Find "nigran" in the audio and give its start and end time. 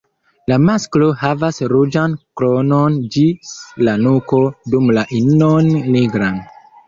5.97-6.41